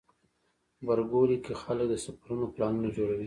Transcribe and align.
غبرګولی 0.81 1.37
کې 1.45 1.53
خلک 1.61 1.85
د 1.89 1.95
سفرونو 2.05 2.45
پلانونه 2.53 2.89
جوړوي. 2.97 3.19